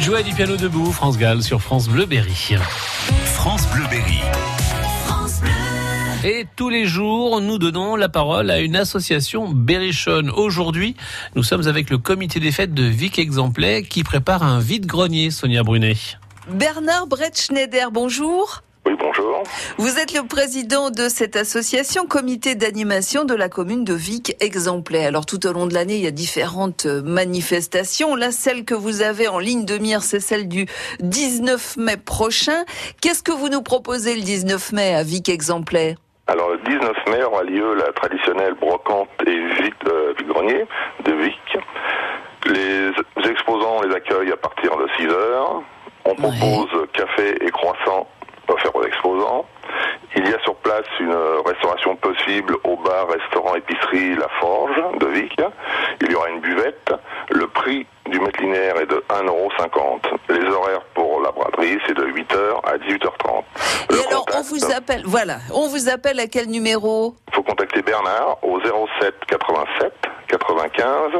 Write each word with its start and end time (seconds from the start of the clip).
duet 0.00 0.22
du 0.22 0.32
piano 0.32 0.56
debout, 0.56 0.92
France 0.92 1.18
Gall 1.18 1.42
sur 1.42 1.60
France 1.60 1.88
Bleu 1.88 2.06
Berry. 2.06 2.56
France 3.24 3.66
Bleu 3.72 3.84
Berry. 3.90 4.20
Et 6.24 6.46
tous 6.56 6.68
les 6.68 6.86
jours, 6.86 7.40
nous 7.40 7.58
donnons 7.58 7.96
la 7.96 8.08
parole 8.08 8.50
à 8.50 8.60
une 8.60 8.76
association 8.76 9.48
berrichonne. 9.48 10.30
Aujourd'hui, 10.30 10.96
nous 11.34 11.42
sommes 11.42 11.66
avec 11.66 11.90
le 11.90 11.98
comité 11.98 12.40
des 12.40 12.52
fêtes 12.52 12.74
de 12.74 12.84
Vic 12.84 13.18
Exemplet 13.18 13.82
qui 13.82 14.04
prépare 14.04 14.42
un 14.42 14.60
vide-grenier, 14.60 15.30
Sonia 15.30 15.62
Brunet. 15.62 15.96
Bernard 16.50 17.06
Brett-Schneider, 17.06 17.90
bonjour. 17.90 18.62
Bonjour. 19.18 19.42
Vous 19.78 19.98
êtes 19.98 20.12
le 20.12 20.26
président 20.26 20.90
de 20.90 21.08
cette 21.08 21.36
association, 21.36 22.06
comité 22.06 22.54
d'animation 22.54 23.24
de 23.24 23.34
la 23.34 23.48
commune 23.48 23.84
de 23.84 23.94
Vic 23.94 24.36
Exemplet. 24.40 25.06
Alors 25.06 25.26
tout 25.26 25.46
au 25.46 25.52
long 25.52 25.66
de 25.66 25.74
l'année, 25.74 25.96
il 25.96 26.04
y 26.04 26.06
a 26.06 26.12
différentes 26.12 26.86
manifestations. 26.86 28.14
Là, 28.14 28.30
celle 28.30 28.64
que 28.64 28.74
vous 28.74 29.02
avez 29.02 29.28
en 29.28 29.38
ligne 29.38 29.64
de 29.64 29.78
mire, 29.78 30.02
c'est 30.02 30.20
celle 30.20 30.48
du 30.48 30.66
19 31.00 31.76
mai 31.78 31.96
prochain. 31.96 32.64
Qu'est-ce 33.00 33.22
que 33.22 33.32
vous 33.32 33.48
nous 33.48 33.62
proposez 33.62 34.14
le 34.14 34.22
19 34.22 34.72
mai 34.72 34.94
à 34.94 35.02
Vic 35.02 35.28
Exemplet 35.28 35.96
Alors, 36.26 36.50
le 36.50 36.58
19 36.58 36.92
mai 37.08 37.22
aura 37.24 37.42
lieu 37.42 37.74
la 37.74 37.92
traditionnelle 37.92 38.54
brocante 38.54 39.08
et 39.26 39.62
vide 39.62 39.74
euh, 39.88 40.12
vide-grenier 40.18 40.64
de 41.04 41.12
Vic. 41.12 41.58
Les 42.46 43.30
exposants 43.30 43.82
les 43.82 43.94
accueillent 43.94 44.32
à 44.32 44.36
partir 44.36 44.76
de 44.76 44.88
6 44.98 45.06
heures. 45.08 45.62
On 46.04 46.14
propose 46.14 46.86
café 46.94 47.36
et 47.44 47.50
croissants 47.50 48.06
offerts 48.48 48.74
aux 48.74 48.84
exposants. 48.84 49.46
Il 50.16 50.26
y 50.28 50.34
a 50.34 50.40
sur 50.40 50.54
place 50.56 50.86
une 51.00 51.14
restauration 51.44 51.94
possible 51.96 52.56
au 52.64 52.76
bar, 52.76 53.08
restaurant, 53.08 53.54
épicerie 53.54 54.14
La 54.14 54.28
Forge 54.40 54.98
de 54.98 55.06
Vic. 55.06 55.40
Il 56.00 56.10
y 56.10 56.14
aura 56.14 56.30
une 56.30 56.40
buvette. 56.40 56.92
Le 57.30 57.46
prix 57.46 57.86
du 58.06 58.18
mètre 58.18 58.40
linéaire 58.40 58.80
est 58.80 58.86
de 58.86 59.04
1,50€. 59.10 60.00
Les 60.30 60.46
horaires 60.46 60.84
pour 60.94 61.20
la 61.20 61.30
braderie, 61.30 61.78
c'est 61.86 61.94
de 61.94 62.04
8h 62.04 62.64
à 62.64 62.78
18h30. 62.78 63.44
Et 63.90 64.06
alors, 64.08 64.26
on 64.34 64.42
vous 64.42 64.72
appelle, 64.72 65.02
voilà, 65.04 65.38
on 65.52 65.68
vous 65.68 65.88
appelle 65.88 66.18
à 66.20 66.26
quel 66.26 66.46
numéro? 66.46 67.14
Il 67.28 67.34
faut 67.34 67.42
contacter 67.42 67.82
Bernard 67.82 68.38
au 68.42 68.60
07 68.60 69.14
87 69.26 69.92
95 70.28 71.12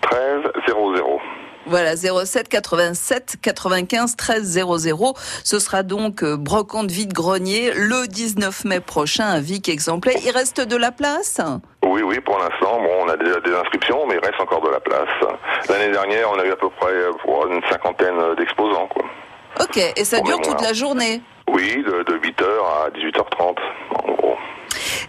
13 0.00 0.42
00. 0.66 1.20
Voilà, 1.66 1.96
07 1.96 2.48
87 2.48 3.36
95 3.40 4.16
13 4.16 4.42
00. 4.42 5.14
Ce 5.44 5.58
sera 5.58 5.82
donc 5.82 6.24
euh, 6.24 6.36
brocante 6.36 6.90
vide 6.90 7.12
grenier 7.12 7.72
le 7.74 8.08
19 8.08 8.64
mai 8.64 8.80
prochain 8.80 9.26
à 9.26 9.40
Vic 9.40 9.68
Exemplet. 9.68 10.14
Il 10.24 10.30
reste 10.30 10.60
de 10.60 10.76
la 10.76 10.90
place? 10.90 11.40
Oui, 11.84 12.02
oui, 12.02 12.18
pour 12.20 12.38
l'instant, 12.38 12.80
bon, 12.80 12.90
on 13.04 13.08
a 13.08 13.16
déjà 13.16 13.40
des 13.40 13.52
inscriptions, 13.52 14.06
mais 14.06 14.14
il 14.14 14.24
reste 14.24 14.40
encore 14.40 14.62
de 14.62 14.70
la 14.70 14.80
place. 14.80 15.08
L'année 15.68 15.92
dernière, 15.92 16.30
on 16.30 16.38
a 16.38 16.44
eu 16.44 16.52
à 16.52 16.56
peu 16.56 16.70
près 16.70 16.92
euh, 16.92 17.12
une 17.50 17.62
cinquantaine 17.70 18.34
d'exposants, 18.36 18.88
quoi. 18.88 19.04
Ok, 19.60 19.78
et 19.96 20.04
ça 20.04 20.20
dure 20.20 20.40
toute 20.40 20.60
la 20.62 20.72
journée? 20.72 21.20
Oui, 21.48 21.76
de, 21.76 22.02
de 22.02 22.18
8h 22.18 22.44
à 22.44 22.90
18h30, 22.90 23.56
en 23.94 24.12
gros. 24.14 24.36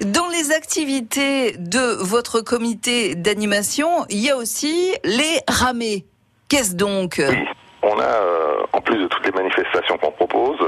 Dans 0.02 0.28
les 0.28 0.52
activités 0.52 1.56
de 1.58 2.04
votre 2.04 2.42
comité 2.42 3.16
d'animation, 3.16 3.88
il 4.10 4.20
y 4.20 4.30
a 4.30 4.36
aussi 4.36 4.94
les 5.06 5.40
ramés. 5.48 6.06
Qu'est-ce 6.54 6.76
donc 6.76 7.16
Oui, 7.18 7.48
on 7.82 7.98
a, 8.00 8.04
euh, 8.04 8.58
en 8.74 8.82
plus 8.82 8.98
de 8.98 9.08
toutes 9.08 9.26
les 9.26 9.32
manifestations 9.32 9.98
qu'on 9.98 10.12
propose, 10.12 10.60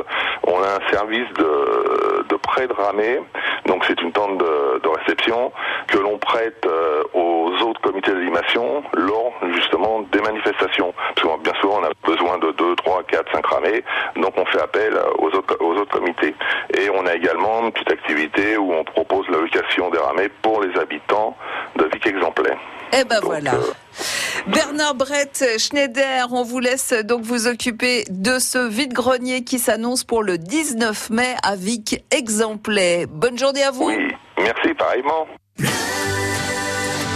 on 0.47 0.62
a 0.63 0.68
un 0.81 0.91
service 0.91 1.28
de, 1.38 2.25
de 2.28 2.35
prêt 2.38 2.68
de 2.68 2.73
ramée. 2.73 3.19
Donc 3.68 3.84
c'est 3.88 4.01
une 4.01 4.12
tente 4.12 4.40
de, 4.40 4.79
de 4.84 4.88
réception 4.88 5.51
que 5.88 5.97
l'on 6.00 6.18
prête 6.18 6.66
euh, 6.66 7.03
aux 7.13 7.51
autres 7.68 7.81
comités 7.81 8.12
d'animation 8.12 8.84
lors 8.95 9.31
justement 9.53 10.01
des 10.12 10.22
manifestations. 10.22 10.91
Parce 11.16 11.28
que 11.38 11.44
bien 11.44 11.53
souvent 11.62 11.79
on 11.81 11.84
a 11.85 11.91
besoin 12.03 12.40
de 12.40 12.51
2, 12.51 12.75
3, 12.78 13.03
4, 13.03 13.31
5 13.34 13.45
ramées, 13.45 13.84
donc 14.16 14.34
on 14.38 14.45
fait 14.45 14.62
appel 14.62 14.94
aux 15.19 15.28
autres, 15.28 15.56
aux 15.59 15.74
autres 15.75 15.97
comités. 16.00 16.34
Et 16.79 16.90
on 16.90 17.06
a 17.06 17.13
également 17.13 17.62
une 17.63 17.72
petite 17.72 17.91
activité 17.91 18.57
où 18.57 18.74
on 18.74 18.84
propose 18.84 19.28
la 19.29 19.38
location 19.38 19.90
des 19.91 20.00
ramées 20.00 20.29
pour 20.41 20.62
les 20.63 20.75
habitants 20.79 21.35
de 21.75 21.85
Vic 21.94 22.07
Exemplaire. 22.07 22.57
Eh 22.94 23.03
ben 23.03 23.16
Donc, 23.19 23.25
voilà. 23.25 23.53
euh, 23.56 23.74
Bernard 24.48 24.96
Brett 24.96 25.44
Schneider, 25.58 26.28
on 26.32 26.44
vous 26.44 26.60
laisse 26.60 26.94
donc 27.04 27.24
vous 27.24 27.48
occuper 27.48 28.06
de 28.10 28.40
ce 28.40 28.68
vide-grenier 28.68 29.44
qui 29.44 29.60
s'annonce 29.60 30.04
pour 30.04 30.24
le 30.24 30.38
19 30.38 31.10
mai 31.10 31.36
à 31.44 31.56
Vic 31.56 32.04
Exemplet. 32.12 33.06
Bonne 33.10 33.38
journée 33.38 33.64
à 33.64 33.72
vous. 33.72 33.88
oui, 33.88 33.98
merci 34.38 34.74
pareillement. 34.78 35.28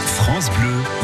France 0.06 0.50
Bleu 0.52 0.99